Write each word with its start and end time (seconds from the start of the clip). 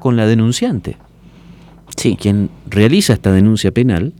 con 0.00 0.16
la 0.16 0.26
denunciante. 0.26 0.96
Sí. 1.96 2.16
Quien 2.20 2.50
realiza 2.68 3.12
esta 3.12 3.32
denuncia 3.32 3.70
penal. 3.70 4.12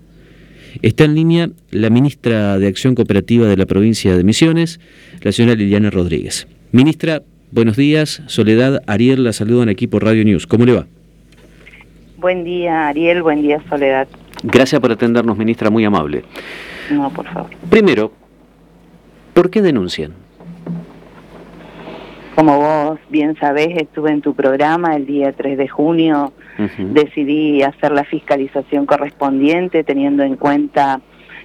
Está 0.83 1.05
en 1.05 1.17
línea 1.17 1.51
la 1.73 1.91
ministra 1.91 2.59
de 2.59 2.69
Acción 2.69 2.95
Cooperativa 2.95 3.49
de 3.49 3.57
la 3.57 3.67
provincia 3.67 4.17
de 4.17 4.23
Misiones, 4.23 4.79
la 5.21 5.33
señora 5.33 5.57
Liliana 5.57 5.91
Rodríguez. 5.91 6.47
Ministra, 6.71 7.23
buenos 7.51 7.77
días. 7.77 8.23
Soledad, 8.27 8.81
Ariel, 8.87 9.25
la 9.25 9.33
saludan 9.33 9.69
aquí 9.69 9.89
por 9.89 10.05
Radio 10.05 10.25
News. 10.25 10.47
¿Cómo 10.47 10.65
le 10.65 10.75
va? 10.75 10.87
Buen 12.19 12.45
día, 12.45 12.87
Ariel. 12.87 13.23
Buen 13.23 13.43
día, 13.43 13.61
Soledad. 13.69 14.07
Gracias 14.45 14.81
por 14.81 14.93
atendernos, 14.93 15.37
ministra, 15.37 15.71
muy 15.71 15.85
amable. 15.85 16.23
No, 16.91 17.13
por 17.13 17.27
favor. 17.27 17.51
Primero, 17.69 18.13
¿por 19.35 19.51
qué 19.51 19.63
denuncian? 19.63 20.13
Como 22.41 22.57
vos 22.57 22.99
bien 23.11 23.37
sabés, 23.39 23.77
estuve 23.77 24.13
en 24.13 24.23
tu 24.23 24.33
programa 24.33 24.97
el 24.97 25.05
día 25.05 25.31
3 25.31 25.59
de 25.59 25.69
junio. 25.69 26.33
Decidí 26.79 27.63
hacer 27.63 27.93
la 27.93 28.05
fiscalización 28.05 28.87
correspondiente 28.87 29.85
teniendo 29.85 30.23
en 30.23 30.37
cuenta 30.37 31.03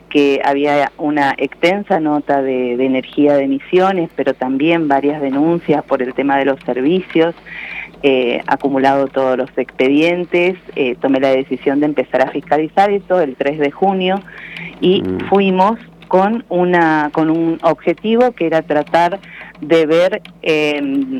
que 0.09 0.39
había 0.41 0.93
una 0.97 1.35
extensa 1.37 1.99
nota 1.99 2.41
de, 2.41 2.75
energía 2.75 3.33
de 3.33 3.43
emisiones, 3.43 4.09
pero 4.15 4.35
también 4.35 4.87
varias 4.87 5.21
denuncias 5.21 5.83
por 5.83 6.01
el 6.01 6.13
tema 6.13 6.37
de 6.37 6.45
los 6.45 6.61
servicios. 6.61 7.35
Eh, 8.01 8.41
acumulado 8.47 9.07
todos 9.07 9.37
los 9.37 9.49
expedientes, 9.57 10.55
eh, 10.77 10.95
tomé 11.01 11.19
la 11.19 11.31
decisión 11.31 11.81
de 11.81 11.87
empezar 11.87 12.21
a 12.21 12.31
fiscalizar 12.31 12.89
eso 12.89 13.19
el 13.19 13.35
3 13.35 13.59
de 13.59 13.71
junio 13.71 14.21
y 14.79 15.01
mm. 15.01 15.27
fuimos 15.27 15.77
con, 16.07 16.45
una, 16.47 17.09
con 17.11 17.29
un 17.29 17.59
objetivo 17.63 18.31
que 18.31 18.47
era 18.47 18.61
tratar 18.61 19.19
de 19.61 19.85
ver 19.85 20.21
em, 20.41 21.19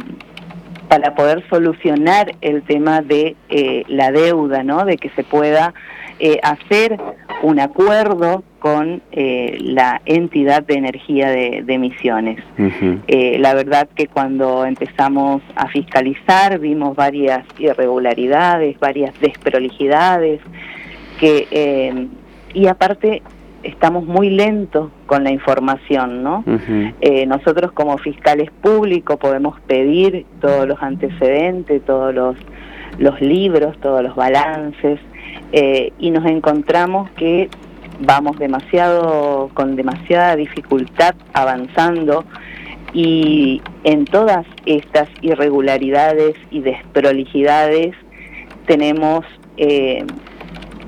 para 0.88 1.16
poder 1.16 1.44
solucionar 1.50 2.36
el 2.42 2.64
tema 2.64 3.02
de 3.02 3.36
eh, 3.50 3.84
la 3.88 4.12
deuda, 4.12 4.64
¿no? 4.64 4.86
De 4.86 4.98
que 4.98 5.10
se 5.10 5.24
pueda 5.24 5.74
eh, 6.20 6.40
hacer 6.44 6.98
un 7.44 7.60
acuerdo 7.60 8.44
con 8.60 9.02
eh, 9.12 9.58
la 9.60 10.02
entidad 10.06 10.64
de 10.64 10.76
energía 10.76 11.30
de, 11.30 11.64
emisiones. 11.68 12.42
la 12.58 13.54
verdad 13.54 13.88
que 13.96 14.08
cuando 14.08 14.66
empezamos 14.66 15.42
a 15.56 15.68
fiscalizar 15.68 16.60
vimos 16.60 16.96
varias 16.96 17.46
irregularidades, 17.60 18.80
varias 18.80 19.14
desprolijidades, 19.20 20.42
que, 21.20 21.48
em, 21.52 22.10
y 22.54 22.68
aparte 22.68 23.22
estamos 23.66 24.06
muy 24.06 24.30
lentos 24.30 24.92
con 25.08 25.24
la 25.24 25.32
información, 25.32 26.24
¿no? 26.24 26.44
Eh, 27.02 27.26
nosotros 27.26 27.72
como 27.72 27.98
fiscales 27.98 28.52
públicos 28.62 29.18
podemos 29.18 29.60
pedir 29.62 30.26
todos 30.40 30.68
los 30.68 30.82
antecedentes, 30.82 31.84
todos 31.86 32.14
los, 32.14 32.36
los 33.00 33.20
libros, 33.22 33.76
todos 33.82 34.04
los 34.04 34.16
balances, 34.16 35.00
eh, 35.52 35.92
y 36.00 36.12
nos 36.12 36.26
encontramos 36.26 37.10
que 37.12 37.50
vamos 38.00 38.38
demasiado, 38.38 39.50
con 39.54 39.76
demasiada 39.76 40.36
dificultad 40.36 41.16
avanzando 41.34 42.26
y 42.94 43.62
en 43.84 44.06
todas 44.06 44.46
estas 44.66 45.10
irregularidades 45.22 46.36
y 46.52 46.62
desprolijidades 46.62 47.96
tenemos 48.66 49.26
eh, 49.58 50.06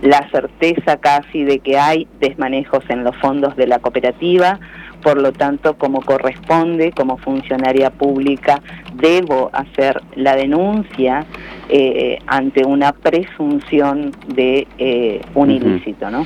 la 0.01 0.29
certeza 0.29 0.97
casi 0.97 1.43
de 1.43 1.59
que 1.59 1.77
hay 1.77 2.07
desmanejos 2.19 2.83
en 2.89 3.03
los 3.03 3.15
fondos 3.17 3.55
de 3.55 3.67
la 3.67 3.79
cooperativa, 3.79 4.59
por 5.01 5.21
lo 5.21 5.31
tanto, 5.31 5.77
como 5.77 6.01
corresponde, 6.01 6.91
como 6.91 7.17
funcionaria 7.17 7.89
pública, 7.91 8.61
debo 8.95 9.49
hacer 9.53 10.01
la 10.15 10.35
denuncia 10.35 11.25
eh, 11.69 12.19
ante 12.27 12.65
una 12.65 12.91
presunción 12.93 14.11
de 14.27 14.67
eh, 14.77 15.21
un 15.35 15.51
ilícito, 15.51 16.09
¿no? 16.09 16.25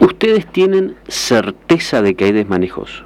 ¿Ustedes 0.00 0.46
tienen 0.46 0.96
certeza 1.08 2.02
de 2.02 2.14
que 2.14 2.26
hay 2.26 2.32
desmanejos? 2.32 3.04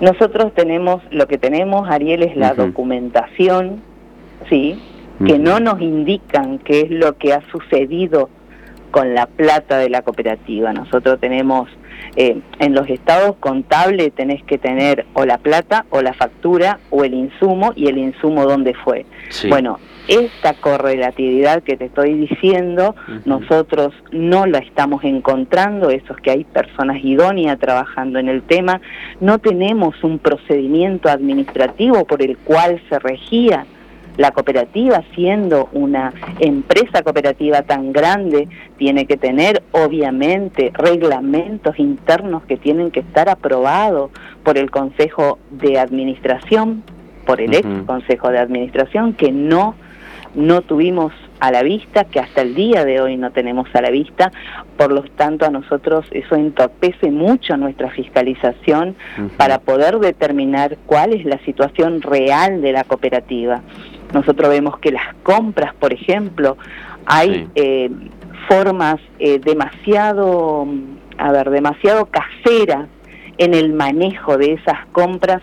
Nosotros 0.00 0.54
tenemos, 0.54 1.02
lo 1.10 1.26
que 1.28 1.36
tenemos, 1.36 1.88
Ariel, 1.88 2.22
es 2.22 2.34
la 2.34 2.54
documentación, 2.54 3.82
sí, 4.48 4.80
que 5.24 5.38
no 5.38 5.60
nos 5.60 5.80
indican 5.80 6.58
qué 6.58 6.82
es 6.82 6.90
lo 6.90 7.16
que 7.18 7.32
ha 7.32 7.42
sucedido 7.50 8.30
con 8.90 9.14
la 9.14 9.26
plata 9.26 9.78
de 9.78 9.88
la 9.88 10.02
cooperativa. 10.02 10.72
Nosotros 10.72 11.20
tenemos, 11.20 11.68
eh, 12.16 12.40
en 12.58 12.74
los 12.74 12.88
estados 12.88 13.36
contables 13.38 14.12
tenés 14.14 14.42
que 14.44 14.58
tener 14.58 15.06
o 15.14 15.24
la 15.24 15.38
plata 15.38 15.86
o 15.90 16.02
la 16.02 16.12
factura 16.14 16.80
o 16.90 17.04
el 17.04 17.14
insumo 17.14 17.72
y 17.76 17.88
el 17.88 17.98
insumo 17.98 18.44
dónde 18.46 18.74
fue. 18.74 19.06
Bueno, 19.48 19.78
esta 20.08 20.54
correlatividad 20.54 21.62
que 21.62 21.76
te 21.76 21.84
estoy 21.84 22.14
diciendo, 22.14 22.96
nosotros 23.26 23.94
no 24.10 24.46
la 24.46 24.58
estamos 24.58 25.04
encontrando, 25.04 25.90
eso 25.90 26.14
es 26.14 26.20
que 26.20 26.32
hay 26.32 26.44
personas 26.44 27.04
idóneas 27.04 27.58
trabajando 27.60 28.18
en 28.18 28.28
el 28.28 28.42
tema, 28.42 28.80
no 29.20 29.38
tenemos 29.38 30.02
un 30.02 30.18
procedimiento 30.18 31.08
administrativo 31.08 32.06
por 32.06 32.22
el 32.22 32.36
cual 32.38 32.80
se 32.88 32.98
regía 32.98 33.66
la 34.16 34.32
cooperativa, 34.32 35.02
siendo 35.14 35.68
una 35.72 36.12
empresa 36.38 37.02
cooperativa 37.02 37.62
tan 37.62 37.92
grande, 37.92 38.48
tiene 38.76 39.06
que 39.06 39.16
tener 39.16 39.62
obviamente 39.72 40.72
reglamentos 40.74 41.78
internos 41.78 42.42
que 42.44 42.56
tienen 42.56 42.90
que 42.90 43.00
estar 43.00 43.28
aprobados 43.28 44.10
por 44.42 44.58
el 44.58 44.70
Consejo 44.70 45.38
de 45.50 45.78
Administración, 45.78 46.82
por 47.26 47.40
el 47.40 47.54
ex 47.54 47.66
Consejo 47.86 48.30
de 48.30 48.38
Administración, 48.38 49.14
que 49.14 49.30
no, 49.32 49.74
no 50.34 50.62
tuvimos 50.62 51.12
a 51.40 51.50
la 51.50 51.62
vista, 51.62 52.04
que 52.04 52.20
hasta 52.20 52.42
el 52.42 52.54
día 52.54 52.84
de 52.84 53.00
hoy 53.00 53.16
no 53.16 53.32
tenemos 53.32 53.66
a 53.74 53.80
la 53.80 53.90
vista, 53.90 54.30
por 54.76 54.92
lo 54.92 55.02
tanto 55.02 55.46
a 55.46 55.50
nosotros 55.50 56.06
eso 56.10 56.36
entorpece 56.36 57.10
mucho 57.10 57.56
nuestra 57.56 57.90
fiscalización 57.90 58.94
para 59.36 59.58
poder 59.58 59.98
determinar 59.98 60.76
cuál 60.86 61.14
es 61.14 61.24
la 61.24 61.38
situación 61.44 62.02
real 62.02 62.60
de 62.60 62.72
la 62.72 62.84
cooperativa. 62.84 63.62
Nosotros 64.12 64.48
vemos 64.50 64.78
que 64.78 64.92
las 64.92 65.14
compras, 65.22 65.74
por 65.74 65.92
ejemplo, 65.92 66.56
hay 67.06 67.48
eh, 67.54 67.90
formas 68.48 68.96
eh, 69.18 69.38
demasiado, 69.38 70.66
a 71.18 71.32
ver, 71.32 71.50
demasiado 71.50 72.06
caseras 72.06 72.88
en 73.38 73.54
el 73.54 73.72
manejo 73.72 74.36
de 74.36 74.52
esas 74.52 74.86
compras 74.92 75.42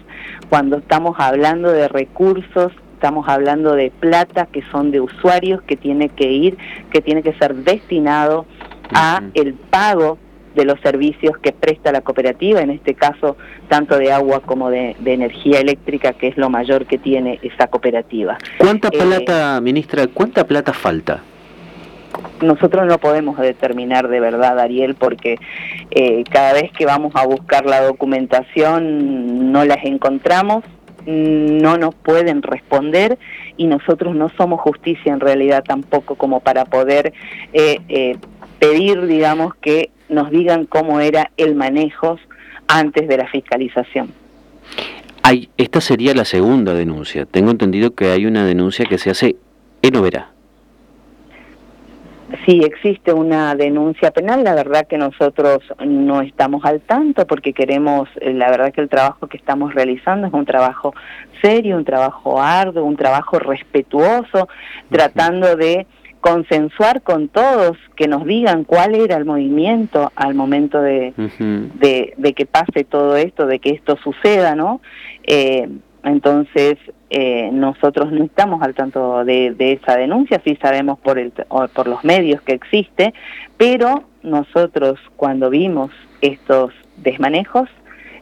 cuando 0.49 0.77
estamos 0.77 1.15
hablando 1.19 1.71
de 1.71 1.87
recursos 1.87 2.71
estamos 2.97 3.29
hablando 3.29 3.75
de 3.75 3.91
plata 3.91 4.47
que 4.47 4.63
son 4.71 4.89
de 4.89 4.99
usuarios 4.99 5.61
que 5.61 5.77
tiene 5.77 6.09
que 6.09 6.31
ir, 6.31 6.57
que 6.89 6.99
tiene 6.99 7.21
que 7.21 7.33
ser 7.33 7.53
destinado 7.53 8.47
a 8.91 9.21
el 9.35 9.53
pago 9.53 10.17
de 10.57 10.65
los 10.65 10.81
servicios 10.81 11.37
que 11.37 11.53
presta 11.53 11.93
la 11.93 12.01
cooperativa, 12.01 12.59
en 12.59 12.71
este 12.71 12.95
caso 12.95 13.37
tanto 13.69 13.97
de 13.97 14.11
agua 14.11 14.41
como 14.41 14.69
de, 14.69 14.95
energía 15.05 15.61
eléctrica, 15.61 16.13
que 16.13 16.27
es 16.27 16.37
lo 16.37 16.49
mayor 16.49 16.85
que 16.85 16.97
tiene 16.97 17.39
esa 17.41 17.67
cooperativa. 17.67 18.37
¿Cuánta 18.57 18.89
eh, 18.89 18.97
plata, 18.97 19.61
ministra, 19.61 20.07
cuánta 20.07 20.45
plata 20.45 20.73
falta? 20.73 21.21
Nosotros 22.41 22.87
no 22.87 22.97
podemos 22.97 23.37
determinar 23.37 24.07
de 24.07 24.19
verdad, 24.19 24.59
Ariel, 24.59 24.95
porque 24.95 25.37
eh, 25.91 26.23
cada 26.29 26.53
vez 26.53 26.71
que 26.71 26.85
vamos 26.85 27.13
a 27.15 27.25
buscar 27.25 27.65
la 27.65 27.81
documentación 27.81 29.51
no 29.51 29.63
las 29.63 29.83
encontramos, 29.85 30.63
no 31.05 31.77
nos 31.77 31.95
pueden 31.95 32.41
responder 32.41 33.17
y 33.55 33.67
nosotros 33.67 34.15
no 34.15 34.29
somos 34.37 34.59
justicia 34.59 35.13
en 35.13 35.21
realidad 35.21 35.63
tampoco 35.65 36.15
como 36.15 36.41
para 36.41 36.65
poder 36.65 37.13
eh, 37.53 38.17
pedir, 38.59 39.05
digamos, 39.05 39.55
que 39.55 39.91
nos 40.09 40.29
digan 40.29 40.65
cómo 40.65 40.99
era 40.99 41.31
el 41.37 41.55
manejo 41.55 42.17
antes 42.67 43.07
de 43.07 43.17
la 43.17 43.27
fiscalización. 43.27 44.13
Hay, 45.23 45.49
esta 45.57 45.81
sería 45.81 46.13
la 46.13 46.25
segunda 46.25 46.73
denuncia. 46.73 47.25
Tengo 47.25 47.51
entendido 47.51 47.93
que 47.93 48.11
hay 48.11 48.25
una 48.25 48.45
denuncia 48.45 48.85
que 48.85 48.97
se 48.97 49.09
hace 49.09 49.35
en 49.81 49.95
Oberá. 49.95 50.31
Sí, 52.45 52.61
existe 52.61 53.13
una 53.13 53.55
denuncia 53.55 54.11
penal, 54.11 54.43
la 54.43 54.53
verdad 54.53 54.85
que 54.85 54.97
nosotros 54.97 55.59
no 55.85 56.21
estamos 56.21 56.65
al 56.65 56.81
tanto 56.81 57.25
porque 57.25 57.53
queremos, 57.53 58.09
eh, 58.19 58.33
la 58.33 58.49
verdad 58.49 58.73
que 58.73 58.81
el 58.81 58.89
trabajo 58.89 59.27
que 59.27 59.37
estamos 59.37 59.73
realizando 59.73 60.27
es 60.27 60.33
un 60.33 60.45
trabajo 60.45 60.93
serio, 61.41 61.77
un 61.77 61.85
trabajo 61.85 62.41
arduo, 62.41 62.83
un 62.83 62.97
trabajo 62.97 63.39
respetuoso, 63.39 64.49
tratando 64.91 65.55
de 65.55 65.87
consensuar 66.21 67.01
con 67.01 67.27
todos, 67.27 67.77
que 67.95 68.07
nos 68.07 68.25
digan 68.25 68.63
cuál 68.63 68.95
era 68.95 69.17
el 69.17 69.25
movimiento 69.25 70.11
al 70.15 70.35
momento 70.35 70.81
de, 70.81 71.13
de, 71.15 72.33
que 72.33 72.45
pase 72.45 72.83
todo 72.83 73.15
esto, 73.15 73.45
de 73.45 73.59
que 73.59 73.71
esto 73.71 73.97
suceda, 74.03 74.55
¿no? 74.55 74.81
Eh, 75.23 75.69
entonces, 76.03 76.77
eh, 77.09 77.49
nosotros 77.51 78.11
no 78.11 78.23
estamos 78.23 78.61
al 78.61 78.73
tanto 78.73 79.23
de, 79.25 79.55
esa 79.59 79.97
denuncia, 79.97 80.41
sí 80.45 80.57
sabemos 80.61 80.99
por, 80.99 81.19
el, 81.19 81.31
por 81.31 81.87
los 81.87 82.03
medios 82.03 82.41
que 82.41 82.53
existe, 82.53 83.13
pero 83.57 84.03
nosotros 84.23 84.99
cuando 85.15 85.49
vimos 85.49 85.91
estos 86.21 86.73
desmanejos, 86.97 87.69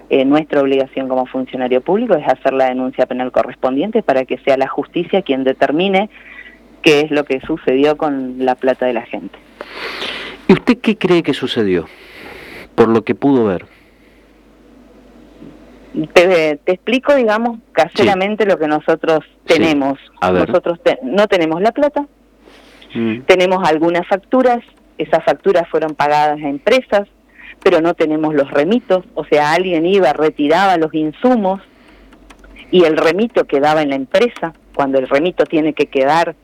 eh, 0.09 0.23
nuestra 0.23 0.61
obligación 0.61 1.07
como 1.07 1.25
funcionario 1.25 1.81
público 1.81 2.13
es 2.13 2.27
hacer 2.27 2.53
la 2.53 2.65
denuncia 2.65 3.07
penal 3.07 3.31
correspondiente 3.31 4.03
para 4.03 4.25
que 4.25 4.37
sea 4.39 4.55
la 4.55 4.67
justicia 4.67 5.23
quien 5.23 5.43
determine 5.43 6.11
qué 6.85 7.01
es 7.01 7.11
lo 7.11 7.25
que 7.25 7.41
sucedió 7.41 7.97
con 7.97 8.45
la 8.45 8.53
plata 8.53 8.85
de 8.85 8.93
la 8.93 9.01
gente. 9.01 9.37
¿Y 10.47 10.53
usted 10.53 10.77
qué 10.77 10.97
cree 10.97 11.23
que 11.23 11.33
sucedió? 11.33 11.87
Por 12.75 12.89
lo 12.89 13.03
que 13.03 13.15
pudo 13.15 13.45
ver. 13.45 13.65
Te, 16.13 16.59
explico, 16.67 17.15
digamos, 17.15 17.59
caseramente 17.71 18.45
lo 18.45 18.59
que 18.59 18.67
nosotros 18.67 19.21
tenemos. 19.47 19.97
Nosotros 20.21 20.79
no 21.01 21.27
tenemos 21.27 21.61
la 21.61 21.71
plata, 21.71 22.05
mm. 22.93 23.21
tenemos 23.21 23.67
algunas 23.67 24.07
facturas, 24.07 24.59
esas 24.97 25.23
facturas 25.23 25.67
fueron 25.69 25.95
pagadas 25.95 26.37
a 26.37 26.47
empresas, 26.47 27.07
pero 27.63 27.81
no 27.81 27.95
tenemos 27.95 28.35
los 28.35 28.51
remitos, 28.51 29.05
o 29.15 29.25
sea, 29.25 29.53
alguien 29.53 29.85
iba, 29.87 30.13
retiraba 30.13 30.77
los 30.77 30.93
insumos 30.93 31.61
y 32.69 32.83
el 32.83 32.97
remito 32.97 33.45
quedaba 33.45 33.81
en 33.81 33.89
la 33.89 33.95
empresa, 33.95 34.53
cuando 34.75 34.99
el 34.99 35.07
remito 35.07 35.45
tiene 35.45 35.73
que 35.73 35.87
quedar 35.87 36.35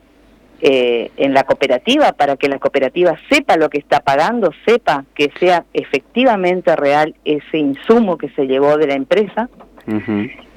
eh, 0.64 1.10
en 1.16 1.34
la 1.34 1.42
cooperativa 1.42 2.12
para 2.12 2.36
que 2.36 2.48
la 2.48 2.60
cooperativa 2.60 3.18
sepa 3.28 3.56
lo 3.56 3.68
que 3.68 3.78
está 3.78 3.98
pagando, 3.98 4.52
sepa 4.64 5.04
que 5.12 5.32
sea 5.40 5.64
efectivamente 5.74 6.76
real 6.76 7.16
ese 7.24 7.58
insumo 7.58 8.16
que 8.16 8.28
se 8.28 8.46
llevó 8.46 8.76
de 8.76 8.86
la 8.86 8.94
empresa. 8.94 9.48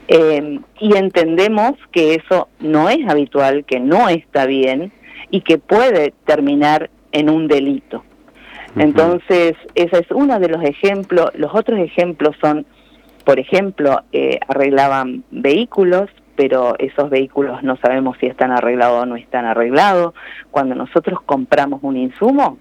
Eh, 0.07 0.59
y 0.79 0.95
entendemos 0.95 1.71
que 1.91 2.13
eso 2.13 2.49
no 2.59 2.87
es 2.91 2.99
habitual, 3.09 3.65
que 3.65 3.79
no 3.79 4.07
está 4.07 4.45
bien 4.45 4.91
y 5.31 5.41
que 5.41 5.57
puede 5.57 6.13
terminar 6.25 6.91
en 7.11 7.31
un 7.31 7.47
delito. 7.47 8.03
Entonces, 8.75 9.53
ese 9.73 9.97
es 9.97 10.11
uno 10.11 10.39
de 10.39 10.49
los 10.49 10.63
ejemplos. 10.63 11.31
Los 11.33 11.55
otros 11.55 11.79
ejemplos 11.79 12.35
son, 12.39 12.67
por 13.23 13.39
ejemplo, 13.39 14.03
eh, 14.11 14.39
arreglaban 14.47 15.23
vehículos, 15.31 16.11
pero 16.35 16.75
esos 16.79 17.09
vehículos 17.09 17.63
no 17.63 17.77
sabemos 17.77 18.17
si 18.19 18.27
están 18.27 18.51
arreglados 18.51 19.03
o 19.03 19.05
no 19.05 19.15
están 19.15 19.45
arreglados. 19.45 20.13
Cuando 20.51 20.75
nosotros 20.75 21.19
compramos 21.25 21.79
un 21.83 21.97
insumo, 21.97 22.57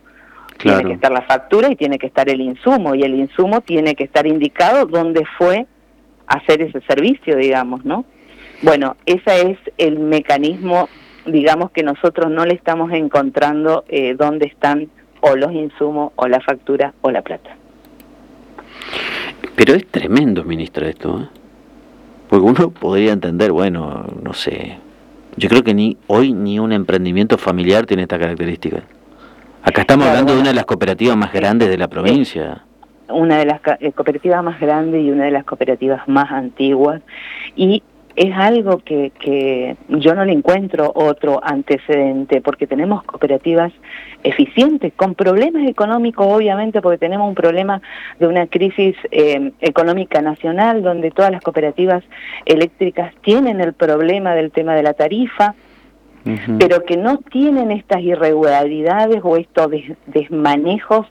tiene 0.58 0.84
que 0.84 0.92
estar 0.92 1.12
la 1.12 1.22
factura 1.22 1.70
y 1.70 1.76
tiene 1.76 1.98
que 1.98 2.06
estar 2.06 2.28
el 2.28 2.40
insumo, 2.40 2.94
y 2.94 3.02
el 3.02 3.14
insumo 3.14 3.60
tiene 3.60 3.94
que 3.94 4.04
estar 4.04 4.26
indicado 4.26 4.86
dónde 4.86 5.24
fue 5.36 5.66
hacer 6.26 6.62
ese 6.62 6.80
servicio, 6.82 7.36
digamos, 7.36 7.84
¿no? 7.84 8.04
Bueno, 8.62 8.96
ese 9.04 9.50
es 9.50 9.58
el 9.78 9.98
mecanismo, 9.98 10.88
digamos, 11.26 11.70
que 11.70 11.82
nosotros 11.82 12.30
no 12.30 12.46
le 12.46 12.54
estamos 12.54 12.92
encontrando 12.92 13.84
eh, 13.88 14.14
dónde 14.14 14.46
están 14.46 14.88
o 15.20 15.36
los 15.36 15.52
insumos 15.52 16.12
o 16.16 16.28
la 16.28 16.40
factura 16.40 16.94
o 17.02 17.10
la 17.10 17.22
plata. 17.22 17.56
Pero 19.56 19.74
es 19.74 19.86
tremendo, 19.88 20.44
ministra, 20.44 20.88
esto. 20.88 21.20
¿eh? 21.20 21.43
Porque 22.34 22.50
uno 22.50 22.70
podría 22.70 23.12
entender, 23.12 23.52
bueno, 23.52 24.06
no 24.20 24.32
sé. 24.32 24.76
Yo 25.36 25.48
creo 25.48 25.62
que 25.62 25.72
ni 25.72 25.96
hoy 26.08 26.32
ni 26.32 26.58
un 26.58 26.72
emprendimiento 26.72 27.38
familiar 27.38 27.86
tiene 27.86 28.02
esta 28.02 28.18
característica. 28.18 28.82
Acá 29.62 29.82
estamos 29.82 30.08
hablando 30.08 30.34
de 30.34 30.40
una 30.40 30.48
de 30.48 30.56
las 30.56 30.64
cooperativas 30.64 31.16
más 31.16 31.32
grandes 31.32 31.68
de 31.68 31.78
la 31.78 31.86
provincia. 31.86 32.64
Una 33.08 33.38
de 33.38 33.44
las 33.44 33.60
eh, 33.78 33.92
cooperativas 33.92 34.42
más 34.42 34.58
grandes 34.58 35.04
y 35.04 35.12
una 35.12 35.26
de 35.26 35.30
las 35.30 35.44
cooperativas 35.44 36.08
más 36.08 36.32
antiguas. 36.32 37.02
Y 37.54 37.84
es 38.16 38.32
algo 38.34 38.78
que, 38.78 39.10
que 39.18 39.76
yo 39.88 40.14
no 40.14 40.24
le 40.24 40.32
encuentro 40.32 40.92
otro 40.94 41.40
antecedente, 41.42 42.40
porque 42.40 42.66
tenemos 42.66 43.02
cooperativas 43.04 43.72
eficientes, 44.22 44.92
con 44.94 45.14
problemas 45.14 45.68
económicos, 45.68 46.26
obviamente, 46.26 46.80
porque 46.80 46.98
tenemos 46.98 47.28
un 47.28 47.34
problema 47.34 47.82
de 48.18 48.26
una 48.26 48.46
crisis 48.46 48.96
eh, 49.10 49.52
económica 49.60 50.22
nacional, 50.22 50.82
donde 50.82 51.10
todas 51.10 51.32
las 51.32 51.42
cooperativas 51.42 52.04
eléctricas 52.46 53.12
tienen 53.22 53.60
el 53.60 53.72
problema 53.72 54.34
del 54.34 54.50
tema 54.50 54.74
de 54.74 54.82
la 54.82 54.94
tarifa, 54.94 55.54
pero 56.58 56.84
que 56.84 56.96
no 56.96 57.18
tienen 57.18 57.70
estas 57.70 58.00
irregularidades 58.00 59.20
o 59.22 59.36
estos 59.36 59.70
desmanejos 60.06 61.06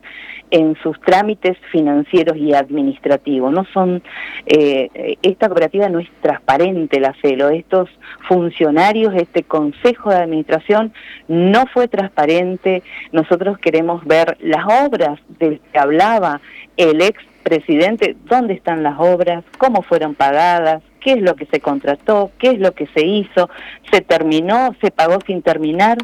en 0.50 0.75
sus 0.83 1.00
trámites 1.01 1.57
financieros 1.71 2.38
y 2.38 2.54
administrativos. 2.54 3.51
No 3.51 3.65
son, 3.74 4.04
eh, 4.45 5.18
esta 5.24 5.48
cooperativa 5.48 5.89
no 5.89 6.00
es 6.00 6.10
transparente, 6.21 7.00
la 7.00 7.15
CELO. 7.21 7.50
Estos 7.50 7.89
funcionarios, 8.27 9.15
este 9.15 9.44
consejo 9.44 10.12
de 10.12 10.18
administración 10.18 10.94
no 11.27 11.66
fue 11.68 11.88
transparente. 11.88 12.83
Nosotros 13.12 13.57
queremos 13.57 14.06
ver 14.06 14.38
las 14.42 14.66
obras 14.86 15.19
del 15.39 15.59
que 15.59 15.80
hablaba 15.80 16.39
el 16.77 17.01
ex 17.01 17.24
presidente, 17.44 18.16
dónde 18.25 18.54
están 18.54 18.83
las 18.83 19.00
obras, 19.00 19.44
cómo 19.57 19.81
fueron 19.81 20.16
pagadas, 20.16 20.81
qué 21.03 21.13
es 21.13 21.21
lo 21.21 21.35
que 21.35 21.45
se 21.45 21.59
contrató, 21.59 22.31
qué 22.39 22.51
es 22.51 22.59
lo 22.59 22.71
que 22.73 22.88
se 22.88 23.05
hizo, 23.05 23.50
se 23.91 24.01
terminó, 24.01 24.75
se 24.81 24.91
pagó 24.91 25.19
sin 25.25 25.41
terminar. 25.41 25.97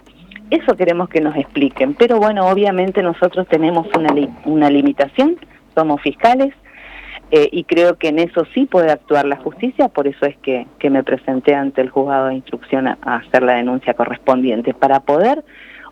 Eso 0.49 0.75
queremos 0.75 1.09
que 1.09 1.21
nos 1.21 1.35
expliquen, 1.35 1.93
pero 1.93 2.17
bueno, 2.17 2.47
obviamente 2.47 3.03
nosotros 3.03 3.47
tenemos 3.47 3.87
una, 3.95 4.13
una 4.45 4.69
limitación, 4.69 5.37
somos 5.75 6.01
fiscales 6.01 6.53
eh, 7.31 7.47
y 7.51 7.63
creo 7.63 7.95
que 7.97 8.07
en 8.07 8.17
eso 8.17 8.43
sí 8.55 8.65
puede 8.65 8.91
actuar 8.91 9.25
la 9.25 9.37
justicia, 9.37 9.87
por 9.87 10.07
eso 10.07 10.25
es 10.25 10.35
que, 10.37 10.65
que 10.79 10.89
me 10.89 11.03
presenté 11.03 11.53
ante 11.53 11.81
el 11.81 11.89
juzgado 11.89 12.27
de 12.27 12.35
instrucción 12.35 12.87
a, 12.87 12.97
hacer 13.03 13.43
la 13.43 13.53
denuncia 13.53 13.93
correspondiente, 13.93 14.73
para 14.73 15.01
poder 15.01 15.43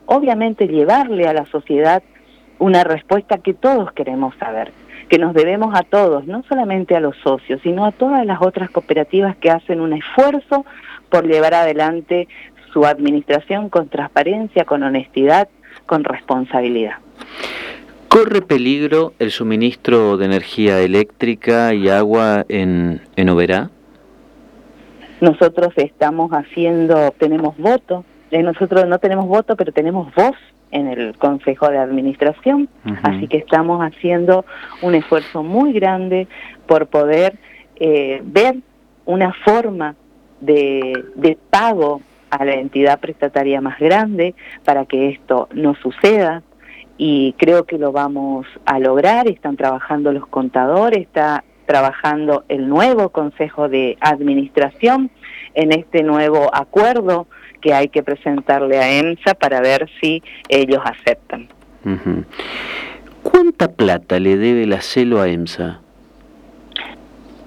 obviamente 0.07 0.67
llevarle 0.67 1.27
a 1.27 1.33
la 1.33 1.45
sociedad 1.45 2.01
una 2.57 2.83
respuesta 2.83 3.37
que 3.37 3.53
todos 3.53 3.91
queremos 3.91 4.35
saber, 4.37 4.71
que 5.07 5.17
nos 5.17 5.33
debemos 5.33 5.73
a 5.73 5.83
todos, 5.83 6.25
no 6.25 6.43
solamente 6.49 6.95
a 6.95 6.99
los 6.99 7.15
socios, 7.17 7.61
sino 7.63 7.85
a 7.85 7.91
todas 7.91 8.25
las 8.25 8.41
otras 8.41 8.69
cooperativas 8.69 9.35
que 9.37 9.49
hacen 9.49 9.81
un 9.81 9.93
esfuerzo 9.93 10.65
por 11.09 11.25
llevar 11.25 11.53
adelante 11.53 12.27
su 12.73 12.85
administración 12.85 13.69
con 13.69 13.87
transparencia, 13.89 14.65
con 14.65 14.83
honestidad, 14.83 15.47
con 15.85 16.03
responsabilidad. 16.03 16.95
¿Corre 18.09 18.41
peligro 18.41 19.13
el 19.19 19.31
suministro 19.31 20.17
de 20.17 20.25
energía 20.25 20.79
eléctrica 20.81 21.73
y 21.73 21.89
agua 21.89 22.45
en, 22.49 23.01
en 23.15 23.29
Oberá? 23.29 23.69
Nosotros 25.21 25.73
estamos 25.77 26.31
haciendo, 26.31 27.11
tenemos 27.17 27.57
voto, 27.57 28.05
eh, 28.31 28.43
nosotros 28.43 28.87
no 28.87 28.99
tenemos 28.99 29.27
voto, 29.27 29.55
pero 29.55 29.71
tenemos 29.71 30.13
voz 30.13 30.35
en 30.71 30.87
el 30.87 31.17
Consejo 31.17 31.69
de 31.69 31.77
Administración, 31.77 32.69
así 33.03 33.27
que 33.27 33.37
estamos 33.37 33.81
haciendo 33.81 34.45
un 34.81 34.95
esfuerzo 34.95 35.43
muy 35.43 35.73
grande 35.73 36.27
por 36.65 36.87
poder 36.87 37.37
eh, 37.77 38.21
ver 38.23 38.57
una 39.05 39.33
forma 39.45 39.95
de, 40.41 41.05
de 41.15 41.37
pago 41.49 42.01
a 42.29 42.43
la 42.43 42.55
entidad 42.55 42.99
prestataria 42.99 43.61
más 43.61 43.79
grande 43.79 44.35
para 44.65 44.85
que 44.85 45.09
esto 45.09 45.47
no 45.53 45.75
suceda. 45.75 46.43
Y 46.97 47.33
creo 47.37 47.65
que 47.65 47.77
lo 47.77 47.91
vamos 47.91 48.47
a 48.65 48.79
lograr, 48.79 49.27
están 49.27 49.55
trabajando 49.55 50.11
los 50.11 50.25
contadores, 50.27 51.01
está 51.01 51.43
trabajando 51.67 52.43
el 52.49 52.67
nuevo 52.67 53.09
Consejo 53.09 53.69
de 53.69 53.97
Administración 53.99 55.11
en 55.53 55.73
este 55.73 56.01
nuevo 56.01 56.49
acuerdo 56.53 57.27
que 57.67 57.73
hay 57.73 57.89
que 57.89 58.01
presentarle 58.01 58.77
a 58.77 58.89
EMSA 58.89 59.33
para 59.33 59.59
ver 59.59 59.89
si 59.99 60.23
ellos 60.47 60.79
aceptan. 60.85 61.49
¿Cuánta 63.23 63.73
plata 63.73 64.21
le 64.21 64.37
debe 64.37 64.65
la 64.65 64.79
CELO 64.79 65.19
a 65.19 65.27
EMSA? 65.27 65.81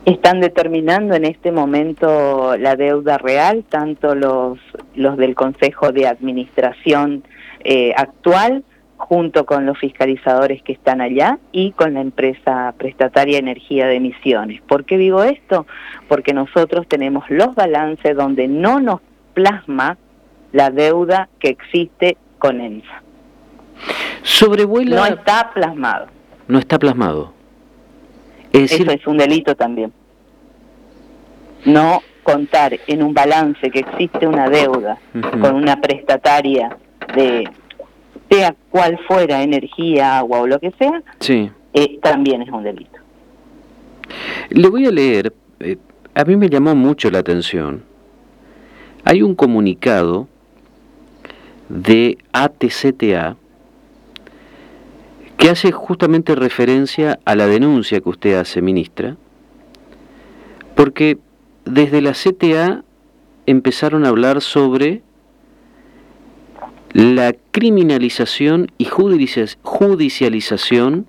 Están 0.04 0.40
determinando 0.40 1.14
en 1.14 1.24
este 1.24 1.52
momento 1.52 2.54
la 2.58 2.76
deuda 2.76 3.16
real, 3.16 3.64
tanto 3.66 4.14
los, 4.14 4.58
los 4.94 5.16
del 5.16 5.34
Consejo 5.34 5.90
de 5.90 6.06
Administración 6.06 7.24
eh, 7.64 7.94
actual, 7.96 8.62
junto 8.98 9.46
con 9.46 9.64
los 9.64 9.78
fiscalizadores 9.78 10.62
que 10.62 10.74
están 10.74 11.00
allá 11.00 11.38
y 11.50 11.72
con 11.72 11.94
la 11.94 12.02
empresa 12.02 12.74
prestataria 12.76 13.38
Energía 13.38 13.86
de 13.86 13.96
Emisiones. 13.96 14.60
¿Por 14.68 14.84
qué 14.84 14.98
digo 14.98 15.22
esto? 15.22 15.66
Porque 16.08 16.34
nosotros 16.34 16.86
tenemos 16.88 17.24
los 17.30 17.54
balances 17.54 18.14
donde 18.14 18.48
no 18.48 18.80
nos 18.80 19.00
plasma 19.32 19.96
la 20.52 20.70
deuda 20.70 21.28
que 21.38 21.48
existe 21.48 22.16
con 22.38 22.60
ENSA. 22.60 23.02
Sobrevuela... 24.22 24.96
No 24.96 25.06
está 25.06 25.50
plasmado. 25.52 26.06
No 26.48 26.58
está 26.58 26.78
plasmado. 26.78 27.32
Eso 28.52 28.90
es 28.90 29.06
un 29.06 29.16
delito 29.16 29.54
también. 29.54 29.92
No 31.64 32.02
contar 32.22 32.78
en 32.86 33.02
un 33.02 33.14
balance 33.14 33.70
que 33.70 33.80
existe 33.80 34.26
una 34.26 34.48
deuda 34.48 34.98
con 35.40 35.54
una 35.54 35.80
prestataria 35.80 36.76
de 37.14 37.48
sea 38.30 38.54
cual 38.70 38.98
fuera 39.08 39.42
energía, 39.42 40.18
agua 40.18 40.40
o 40.40 40.46
lo 40.46 40.60
que 40.60 40.70
sea, 40.78 41.02
sí. 41.18 41.50
Eh, 41.72 41.98
también 42.00 42.42
es 42.42 42.48
un 42.50 42.62
delito. 42.62 42.98
Le 44.50 44.68
voy 44.68 44.86
a 44.86 44.90
leer, 44.90 45.32
eh, 45.58 45.76
a 46.14 46.24
mí 46.24 46.36
me 46.36 46.48
llamó 46.48 46.74
mucho 46.74 47.10
la 47.10 47.18
atención. 47.18 47.82
Hay 49.04 49.22
un 49.22 49.34
comunicado 49.34 50.28
de 51.70 52.18
ATCTA 52.32 53.36
que 55.36 55.48
hace 55.48 55.72
justamente 55.72 56.34
referencia 56.34 57.18
a 57.24 57.34
la 57.34 57.46
denuncia 57.46 58.00
que 58.00 58.10
usted 58.10 58.34
hace, 58.34 58.60
ministra, 58.60 59.16
Porque 60.74 61.16
desde 61.64 62.02
la 62.02 62.12
CTA 62.12 62.84
empezaron 63.46 64.04
a 64.04 64.08
hablar 64.08 64.42
sobre 64.42 65.02
la 66.92 67.34
criminalización 67.52 68.72
y 68.76 68.86
judicialización 68.86 71.06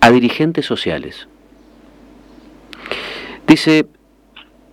a 0.00 0.10
dirigentes 0.10 0.66
sociales. 0.66 1.28
Dice, 3.46 3.86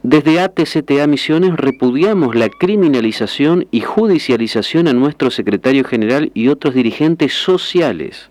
desde 0.03 0.41
ATCTA 0.41 1.07
Misiones 1.07 1.55
repudiamos 1.55 2.35
la 2.35 2.49
criminalización 2.49 3.67
y 3.71 3.79
judicialización 3.79 4.89
a 4.89 4.93
nuestro 4.93 5.31
secretario 5.31 5.85
general 5.85 6.29
y 6.33 6.49
otros 6.49 6.73
dirigentes 6.73 7.33
sociales. 7.33 8.29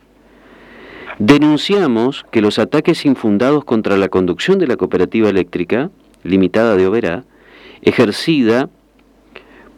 Denunciamos 1.18 2.26
que 2.30 2.42
los 2.42 2.58
ataques 2.58 3.06
infundados 3.06 3.64
contra 3.64 3.96
la 3.96 4.08
conducción 4.08 4.58
de 4.58 4.66
la 4.66 4.76
cooperativa 4.76 5.30
eléctrica, 5.30 5.90
limitada 6.24 6.76
de 6.76 6.86
Oberá, 6.86 7.24
ejercida 7.80 8.68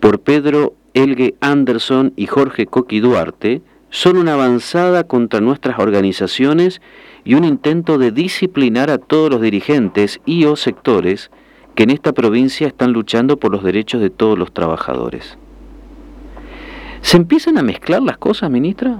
por 0.01 0.19
Pedro 0.19 0.75
Elgue 0.95 1.37
Anderson 1.41 2.13
y 2.17 2.27
Jorge 2.27 2.67
Coqui 2.67 2.99
Duarte, 2.99 3.63
son 3.91 4.17
una 4.17 4.35
avanzada 4.35 5.05
contra 5.05 5.41
nuestras 5.41 5.79
organizaciones 5.79 6.81
y 7.25 7.35
un 7.35 7.45
intento 7.45 7.99
de 7.99 8.11
disciplinar 8.11 8.91
a 8.91 8.99
todos 8.99 9.31
los 9.31 9.41
dirigentes 9.41 10.21
y 10.27 10.45
o 10.47 10.57
sectores 10.57 11.31
que 11.75 11.83
en 11.83 11.91
esta 11.91 12.13
provincia 12.13 12.67
están 12.67 12.93
luchando 12.93 13.37
por 13.37 13.53
los 13.53 13.63
derechos 13.63 14.01
de 14.01 14.11
todos 14.11 14.39
los 14.39 14.53
trabajadores. 14.53 15.39
¿Se 17.01 17.17
empiezan 17.17 17.59
a 17.59 17.63
mezclar 17.63 18.03
las 18.03 18.17
cosas, 18.17 18.51
ministra? 18.51 18.99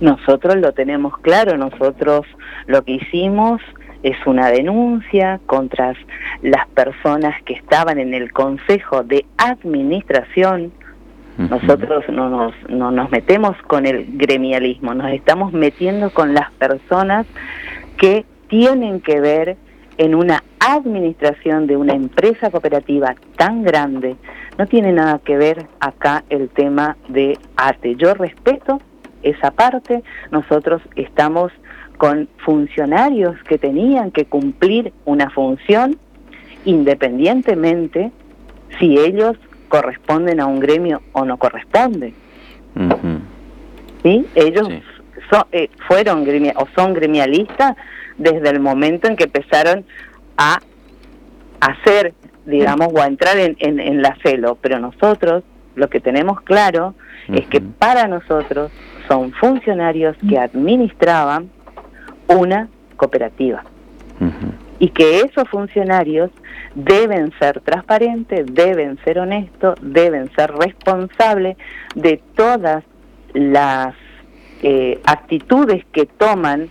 Nosotros 0.00 0.56
lo 0.56 0.72
tenemos 0.72 1.16
claro, 1.18 1.56
nosotros 1.56 2.26
lo 2.66 2.82
que 2.84 2.92
hicimos 2.92 3.60
es 4.02 4.16
una 4.26 4.48
denuncia 4.48 5.40
contra 5.46 5.94
las 6.42 6.66
personas 6.68 7.34
que 7.44 7.54
estaban 7.54 7.98
en 7.98 8.14
el 8.14 8.32
Consejo 8.32 9.02
de 9.02 9.26
Administración. 9.36 10.72
Nosotros 11.36 12.04
no 12.10 12.28
nos, 12.28 12.54
no 12.68 12.90
nos 12.90 13.10
metemos 13.10 13.56
con 13.66 13.86
el 13.86 14.06
gremialismo, 14.18 14.92
nos 14.92 15.10
estamos 15.12 15.54
metiendo 15.54 16.10
con 16.10 16.34
las 16.34 16.50
personas 16.52 17.26
que 17.96 18.26
tienen 18.48 19.00
que 19.00 19.20
ver 19.20 19.56
en 20.00 20.14
una 20.14 20.42
administración 20.60 21.66
de 21.66 21.76
una 21.76 21.92
empresa 21.92 22.50
cooperativa 22.50 23.14
tan 23.36 23.62
grande. 23.62 24.16
No 24.56 24.66
tiene 24.66 24.92
nada 24.92 25.20
que 25.22 25.36
ver 25.36 25.66
acá 25.78 26.24
el 26.30 26.48
tema 26.48 26.96
de 27.08 27.38
ATE. 27.56 27.96
Yo 27.96 28.14
respeto 28.14 28.80
esa 29.22 29.50
parte, 29.50 30.02
nosotros 30.30 30.80
estamos 30.96 31.52
con 31.98 32.30
funcionarios 32.38 33.36
que 33.42 33.58
tenían 33.58 34.10
que 34.10 34.24
cumplir 34.24 34.94
una 35.04 35.28
función 35.28 35.98
independientemente 36.64 38.10
si 38.78 38.98
ellos 38.98 39.36
corresponden 39.68 40.40
a 40.40 40.46
un 40.46 40.60
gremio 40.60 41.02
o 41.12 41.26
no 41.26 41.36
corresponden. 41.36 42.14
¿Sí? 44.02 44.24
Ellos 44.34 44.66
eh, 45.52 45.68
fueron 45.86 46.26
o 46.56 46.66
son 46.74 46.94
gremialistas 46.94 47.76
desde 48.20 48.50
el 48.50 48.60
momento 48.60 49.08
en 49.08 49.16
que 49.16 49.24
empezaron 49.24 49.84
a 50.36 50.60
hacer, 51.60 52.12
digamos, 52.44 52.88
o 52.92 53.00
a 53.00 53.06
entrar 53.06 53.38
en, 53.38 53.56
en, 53.58 54.02
la 54.02 54.16
celo, 54.22 54.58
pero 54.60 54.78
nosotros 54.78 55.42
lo 55.74 55.88
que 55.88 56.00
tenemos 56.00 56.40
claro 56.42 56.94
es 57.32 57.46
que 57.46 57.60
para 57.60 58.08
nosotros 58.08 58.70
son 59.08 59.32
funcionarios 59.32 60.16
que 60.28 60.38
administraban 60.38 61.50
una 62.28 62.68
cooperativa. 62.96 63.64
Y 64.78 64.88
que 64.90 65.20
esos 65.20 65.48
funcionarios 65.48 66.30
deben 66.74 67.32
ser 67.38 67.60
transparentes, 67.60 68.44
deben 68.52 68.98
ser 69.02 69.18
honestos, 69.18 69.76
deben 69.80 70.30
ser 70.34 70.52
responsables 70.52 71.56
de 71.94 72.22
todas 72.36 72.84
las 73.32 73.94
eh, 74.62 75.00
actitudes 75.06 75.86
que 75.92 76.04
toman 76.04 76.68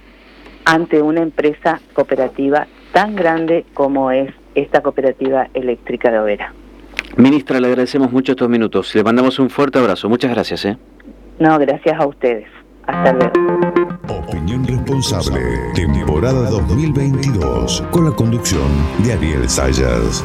ante 0.70 1.02
una 1.02 1.22
empresa 1.22 1.82
cooperativa 1.94 2.68
tan 2.94 3.16
grande 3.16 3.66
como 3.74 4.12
es 4.12 4.32
esta 4.54 4.82
cooperativa 4.82 5.48
eléctrica 5.56 6.12
de 6.12 6.20
Overa. 6.20 6.54
Ministra, 7.18 7.60
le 7.60 7.68
agradecemos 7.68 8.12
mucho 8.12 8.34
estos 8.34 8.50
minutos. 8.50 8.94
Le 8.94 9.04
mandamos 9.04 9.40
un 9.40 9.50
fuerte 9.50 9.80
abrazo. 9.80 10.08
Muchas 10.10 10.32
gracias. 10.32 10.66
¿eh? 10.66 10.78
No, 11.40 11.58
gracias 11.58 12.00
a 12.00 12.06
ustedes. 12.06 12.48
Hasta 12.86 13.14
luego. 13.14 13.34
Opinión 14.10 14.66
Responsable, 14.66 15.42
temporada 15.74 16.50
2022, 16.50 17.84
con 17.92 18.06
la 18.06 18.12
conducción 18.12 18.68
de 19.04 19.14
Ariel 19.14 19.50
Sayas. 19.50 20.24